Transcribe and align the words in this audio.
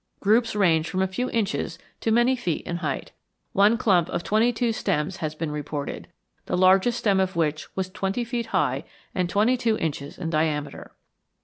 Groups 0.19 0.55
range 0.55 0.89
from 0.89 1.03
a 1.03 1.07
few 1.07 1.29
inches 1.29 1.77
to 1.99 2.09
many 2.09 2.35
feet 2.35 2.65
in 2.65 2.77
height. 2.77 3.11
One 3.53 3.77
clump 3.77 4.09
of 4.09 4.23
twenty 4.23 4.51
two 4.51 4.73
stems 4.73 5.17
has 5.17 5.35
been 5.35 5.51
reported, 5.51 6.07
the 6.47 6.57
largest 6.57 6.97
stem 6.97 7.19
of 7.19 7.35
which 7.35 7.67
was 7.75 7.87
twenty 7.87 8.23
feet 8.23 8.47
high 8.47 8.85
and 9.13 9.29
twenty 9.29 9.57
two 9.57 9.77
inches 9.77 10.17
in 10.17 10.31
diameter. 10.31 10.95